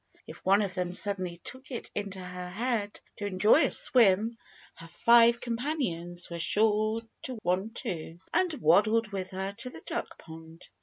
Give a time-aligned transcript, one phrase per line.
[0.25, 4.35] If one of them suddenly took it into her head to enjoy a swim
[4.73, 9.81] her five companions were sure to want one too, and waddled with her to the
[9.81, 10.67] duck pond.